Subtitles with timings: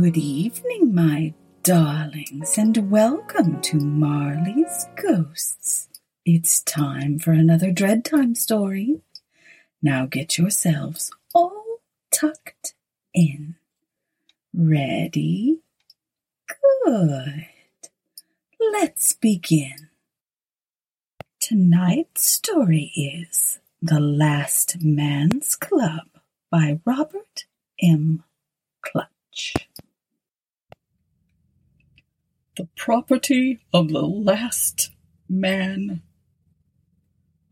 [0.00, 5.90] Good evening, my darlings, and welcome to Marley's Ghosts.
[6.24, 9.02] It's time for another Dread Time story.
[9.82, 12.72] Now get yourselves all tucked
[13.12, 13.56] in.
[14.54, 15.58] Ready?
[16.86, 17.48] Good.
[18.58, 19.90] Let's begin.
[21.42, 26.06] Tonight's story is The Last Man's Club
[26.50, 27.44] by Robert
[27.82, 28.24] M.
[28.80, 29.69] Clutch.
[32.56, 34.90] The property of the last
[35.28, 36.02] man.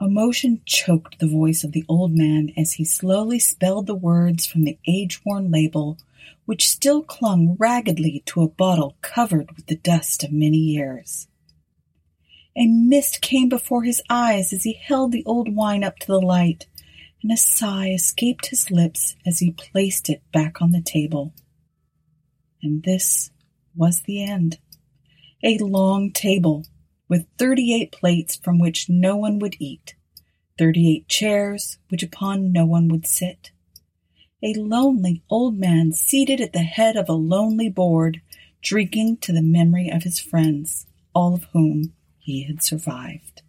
[0.00, 4.64] Emotion choked the voice of the old man as he slowly spelled the words from
[4.64, 5.98] the age worn label,
[6.46, 11.28] which still clung raggedly to a bottle covered with the dust of many years.
[12.56, 16.20] A mist came before his eyes as he held the old wine up to the
[16.20, 16.66] light,
[17.22, 21.32] and a sigh escaped his lips as he placed it back on the table.
[22.60, 23.30] And this
[23.76, 24.58] was the end.
[25.42, 26.66] A long table
[27.08, 29.94] with thirty-eight plates from which no one would eat,
[30.58, 33.52] thirty-eight chairs which upon no one would sit.
[34.42, 38.20] A lonely old man seated at the head of a lonely board,
[38.62, 43.42] drinking to the memory of his friends, all of whom he had survived.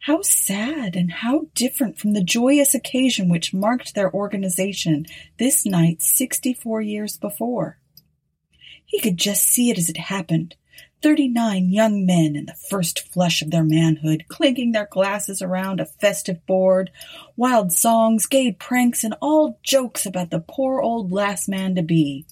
[0.00, 5.06] How sad and how different from the joyous occasion which marked their organization
[5.38, 7.78] this night sixty-four years before.
[8.86, 10.56] He could just see it as it happened.
[11.02, 15.86] Thirty-nine young men in the first flush of their manhood, clinking their glasses around a
[15.86, 16.90] festive board,
[17.36, 22.26] wild songs, gay pranks, and all jokes about the poor old last man to be.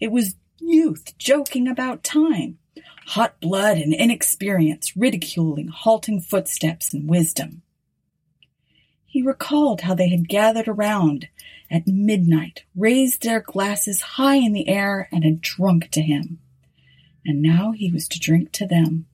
[0.00, 2.58] It was youth joking about time,
[3.08, 7.62] hot blood and inexperience ridiculing halting footsteps and wisdom.
[9.10, 11.28] He recalled how they had gathered around
[11.70, 16.40] at midnight, raised their glasses high in the air, and had drunk to him.
[17.24, 19.06] And now he was to drink to them.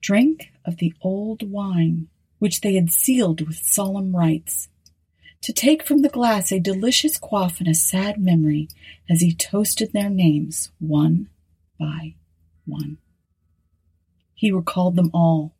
[0.00, 2.06] Drink of the old wine,
[2.38, 4.68] which they had sealed with solemn rites.
[5.42, 8.68] To take from the glass a delicious quaff and a sad memory
[9.10, 11.28] as he toasted their names one
[11.76, 12.14] by
[12.64, 12.98] one.
[14.32, 15.55] He recalled them all.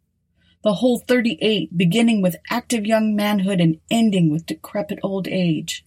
[0.67, 5.85] The whole thirty eight, beginning with active young manhood and ending with decrepit old age,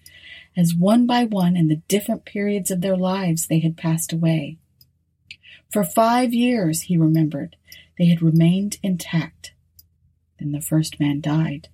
[0.55, 4.57] as one by one in the different periods of their lives they had passed away.
[5.69, 7.57] For five years, he remembered,
[7.97, 9.51] they had remained intact.
[10.39, 11.67] Then the first man died.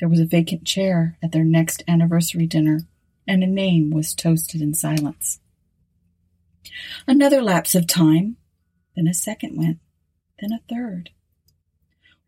[0.00, 2.86] There was a vacant chair at their next anniversary dinner,
[3.28, 5.40] and a name was toasted in silence.
[7.06, 8.38] Another lapse of time,
[8.96, 9.78] then a second went,
[10.40, 11.10] then a third.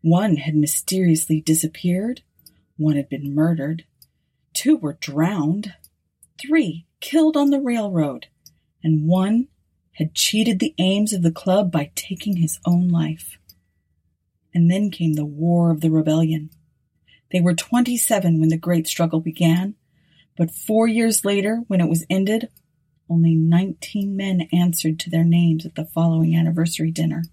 [0.07, 2.21] One had mysteriously disappeared,
[2.77, 3.83] one had been murdered,
[4.53, 5.73] two were drowned,
[6.39, 8.27] three killed on the railroad,
[8.81, 9.49] and one
[9.95, 13.37] had cheated the aims of the club by taking his own life.
[14.53, 16.51] And then came the War of the Rebellion.
[17.33, 19.75] They were 27 when the great struggle began,
[20.37, 22.47] but four years later, when it was ended,
[23.09, 27.25] only 19 men answered to their names at the following anniversary dinner,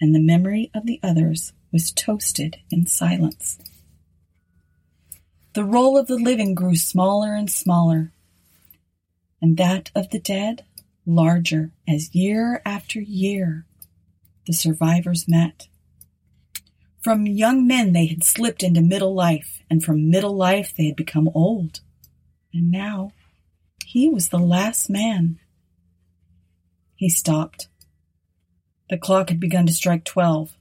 [0.00, 3.58] and the memory of the others was toasted in silence.
[5.54, 8.12] The roll of the living grew smaller and smaller,
[9.42, 10.64] and that of the dead
[11.06, 13.66] larger as year after year
[14.46, 15.68] the survivors met.
[17.02, 20.96] From young men they had slipped into middle life, and from middle life they had
[20.96, 21.80] become old.
[22.52, 23.12] And now
[23.86, 25.38] he was the last man.
[26.94, 27.68] He stopped.
[28.90, 30.56] The clock had begun to strike twelve.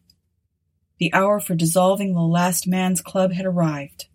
[0.99, 4.07] The hour for dissolving the last man's club had arrived.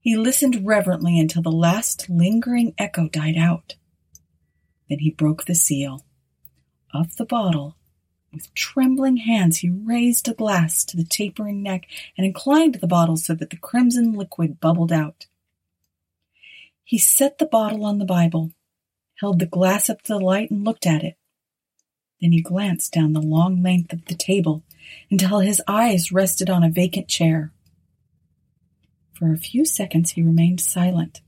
[0.00, 3.76] He listened reverently until the last lingering echo died out.
[4.88, 6.04] Then he broke the seal.
[6.92, 7.76] Of the bottle,
[8.32, 11.86] with trembling hands, he raised a glass to the tapering neck
[12.18, 15.26] and inclined the bottle so that the crimson liquid bubbled out.
[16.84, 18.50] He set the bottle on the Bible,
[19.20, 21.16] held the glass up to the light, and looked at it.
[22.22, 24.62] Then he glanced down the long length of the table
[25.10, 27.50] until his eyes rested on a vacant chair.
[29.12, 31.20] For a few seconds he remained silent.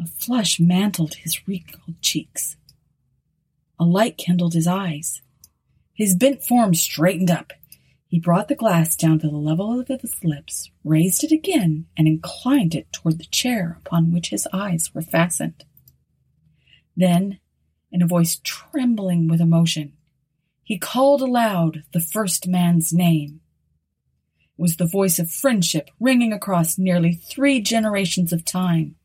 [0.00, 2.56] A flush mantled his wrinkled cheeks.
[3.78, 5.20] A light kindled his eyes.
[5.92, 7.52] His bent form straightened up.
[8.08, 12.08] He brought the glass down to the level of his lips, raised it again, and
[12.08, 15.64] inclined it toward the chair upon which his eyes were fastened.
[16.96, 17.38] Then,
[17.92, 19.92] in a voice trembling with emotion,
[20.64, 23.40] he called aloud the first man's name.
[24.40, 28.96] It was the voice of friendship ringing across nearly three generations of time,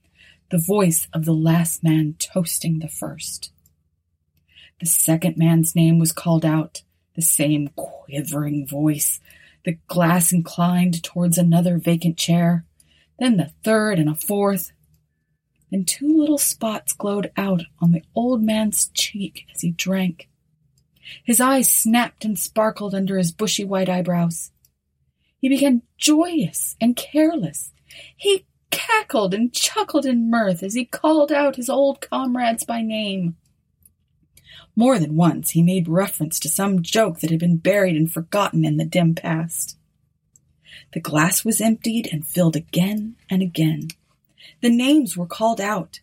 [0.50, 3.52] the voice of the last man toasting the first.
[4.80, 6.84] The second man's name was called out,
[7.16, 9.20] the same quivering voice.
[9.66, 12.64] The glass inclined towards another vacant chair,
[13.20, 14.72] then the third and a fourth.
[15.72, 20.30] Then two little spots glowed out on the old man's cheek as he drank.
[21.24, 24.52] His eyes snapped and sparkled under his bushy white eyebrows.
[25.40, 27.72] He began joyous and careless.
[28.16, 33.36] He cackled and chuckled in mirth as he called out his old comrades by name.
[34.76, 38.64] More than once he made reference to some joke that had been buried and forgotten
[38.64, 39.78] in the dim past.
[40.94, 43.90] The glass was emptied and filled again and again.
[44.62, 46.00] The names were called out.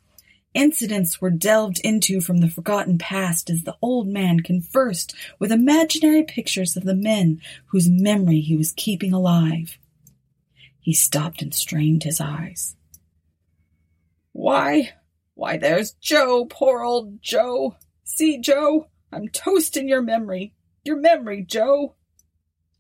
[0.55, 6.23] Incidents were delved into from the forgotten past as the old man conversed with imaginary
[6.23, 9.79] pictures of the men whose memory he was keeping alive.
[10.81, 12.77] He stopped and strained his eyes.
[14.31, 14.93] Why,
[15.35, 17.77] why, there's Joe, poor old Joe.
[18.05, 20.55] See, Joe, I'm toasting your memory.
[20.85, 21.97] Your memory, Joe.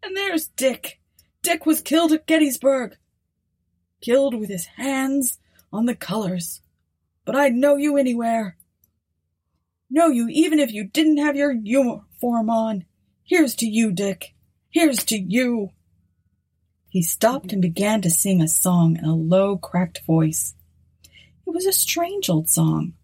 [0.03, 1.01] And there's Dick.
[1.43, 2.97] Dick was killed at Gettysburg.
[4.01, 5.39] Killed with his hands
[5.75, 6.61] on the colors.
[7.25, 8.56] But I'd know you anywhere.
[9.91, 12.85] Know you even if you didn't have your uniform on.
[13.25, 14.35] Here's to you, Dick.
[14.71, 15.71] Here's to you.
[16.88, 20.55] He stopped and began to sing a song in a low, cracked voice.
[21.47, 22.94] It was a strange old song,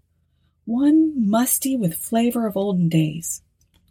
[0.64, 3.43] one musty with flavor of olden days,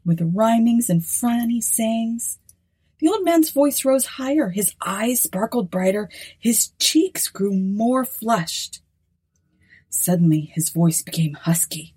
[0.06, 2.40] with rhymings and funny sayings.
[3.00, 8.82] The old man's voice rose higher, his eyes sparkled brighter, his cheeks grew more flushed.
[9.90, 11.96] Suddenly his voice became husky,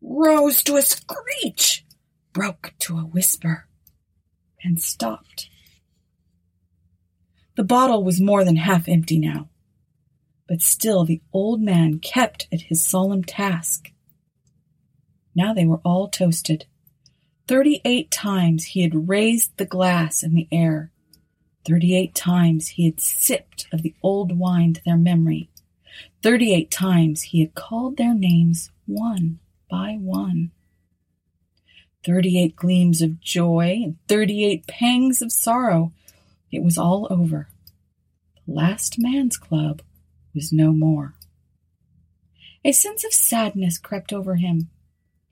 [0.00, 1.84] rose to a screech,
[2.32, 3.66] broke to a whisper,
[4.62, 5.50] and stopped.
[7.56, 9.48] The bottle was more than half empty now,
[10.48, 13.90] but still the old man kept at his solemn task.
[15.34, 16.66] Now they were all toasted.
[17.46, 20.90] Thirty-eight times he had raised the glass in the air.
[21.66, 25.50] Thirty-eight times he had sipped of the old wine to their memory.
[26.22, 30.52] Thirty-eight times he had called their names one by one.
[32.04, 35.92] Thirty-eight gleams of joy and thirty-eight pangs of sorrow
[36.50, 37.48] it was all over.
[38.46, 39.82] The last man's club
[40.34, 41.14] was no more.
[42.64, 44.70] A sense of sadness crept over him.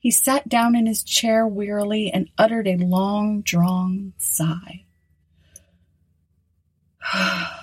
[0.02, 4.84] He sat down in his chair wearily and uttered a long drawn sigh.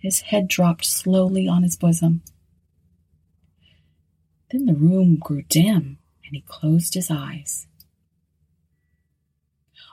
[0.00, 2.22] his head dropped slowly on his bosom.
[4.50, 7.66] Then the room grew dim and he closed his eyes.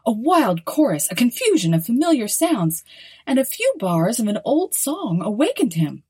[0.06, 2.86] A wild chorus, a confusion of familiar sounds,
[3.26, 6.04] and a few bars of an old song awakened him.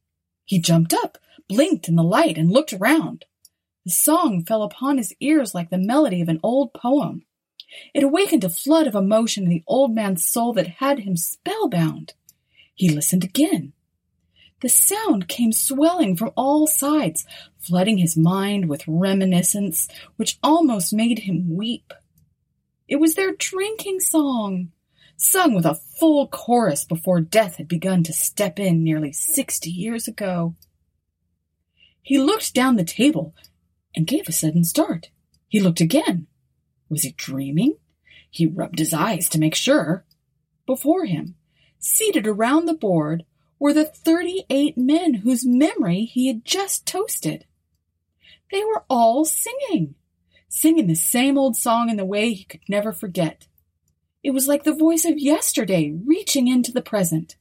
[0.45, 3.25] He jumped up, blinked in the light, and looked around.
[3.87, 7.23] The song fell upon his ears like the melody of an old poem.
[7.93, 12.13] It awakened a flood of emotion in the old man's soul that had him spellbound.
[12.75, 13.71] He listened again.
[14.59, 17.25] The sound came swelling from all sides,
[17.59, 21.93] flooding his mind with reminiscence which almost made him weep.
[22.89, 24.73] It was their drinking song,
[25.15, 30.09] sung with a full chorus before death had begun to step in nearly sixty years
[30.09, 30.55] ago.
[32.01, 33.33] He looked down the table
[33.97, 35.09] and gave a sudden start.
[35.49, 36.27] He looked again.
[36.89, 37.77] Was he dreaming?
[38.29, 40.05] He rubbed his eyes to make sure.
[40.65, 41.35] Before him,
[41.79, 43.25] seated around the board,
[43.59, 47.45] were the thirty-eight men whose memory he had just toasted.
[48.51, 49.95] They were all singing
[50.49, 53.47] singing the same old song in the way he could never forget.
[54.23, 57.35] It was like the voice of yesterday reaching into the present.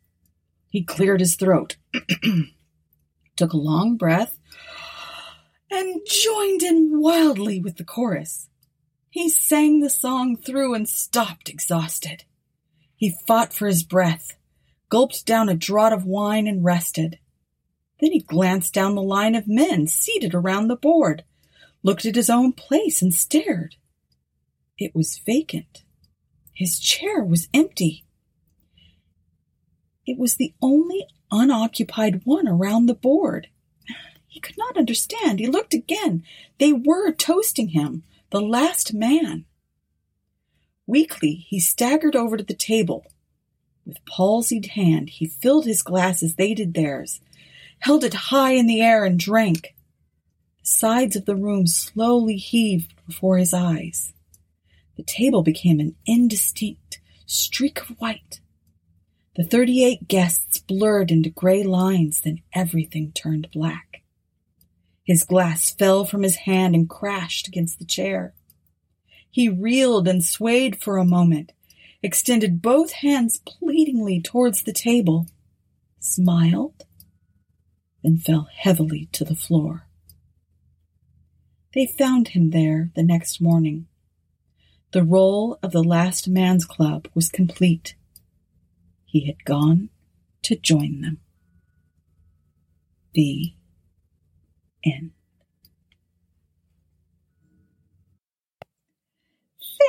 [0.68, 1.76] He cleared his throat,
[3.36, 4.38] took a long breath,
[5.70, 8.48] and joined in wildly with the chorus.
[9.10, 12.24] He sang the song through and stopped exhausted.
[12.94, 14.36] He fought for his breath,
[14.88, 17.18] gulped down a draught of wine, and rested.
[18.00, 21.24] Then he glanced down the line of men seated around the board
[21.86, 23.76] looked at his own place and stared.
[24.76, 25.84] It was vacant.
[26.52, 28.04] His chair was empty.
[30.04, 33.46] It was the only unoccupied one around the board.
[34.36, 35.40] He could not understand.
[35.40, 36.22] He looked again.
[36.58, 39.46] They were toasting him, the last man.
[40.86, 43.06] Weakly, he staggered over to the table.
[43.86, 47.22] With palsied hand, he filled his glass as they did theirs,
[47.78, 49.74] held it high in the air, and drank
[50.60, 54.12] The sides of the room slowly heaved before his eyes.
[54.98, 58.40] The table became an indistinct streak of white.
[59.34, 63.85] The thirty-eight guests blurred into gray lines, then everything turned black.
[65.06, 68.34] His glass fell from his hand and crashed against the chair.
[69.30, 71.52] He reeled and swayed for a moment,
[72.02, 75.28] extended both hands pleadingly towards the table,
[76.00, 76.84] smiled,
[78.02, 79.86] then fell heavily to the floor.
[81.72, 83.86] They found him there the next morning.
[84.90, 87.94] The roll of the last man's club was complete.
[89.04, 89.90] He had gone
[90.42, 91.18] to join them.
[93.14, 93.55] The
[94.86, 95.10] end.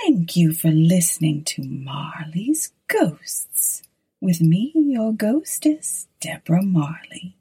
[0.04, 3.84] Thank you for listening to Marley's Ghosts.
[4.20, 7.36] With me, your ghostess, Deborah Marley.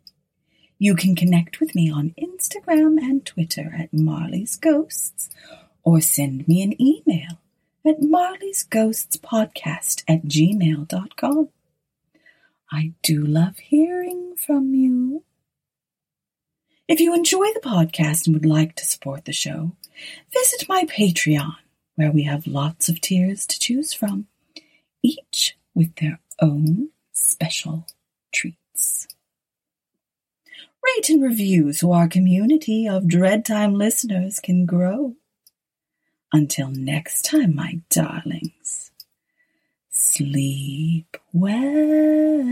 [0.79, 5.31] You can connect with me on Instagram and Twitter at Marley's Ghosts
[5.83, 7.39] or send me an email
[7.85, 11.49] at Marley's Ghosts Podcast at gmail.com.
[12.73, 15.23] I do love hearing from you.
[16.89, 19.73] If you enjoy the podcast and would like to support the show,
[20.33, 21.57] visit my Patreon,
[21.97, 24.29] where we have lots of tiers to choose from,
[25.03, 27.89] each with their own special
[28.33, 29.09] treats.
[30.85, 35.17] Rate and review so our community of Dread Time listeners can grow.
[36.33, 38.93] Until next time, my darlings,
[39.91, 42.47] sleep well.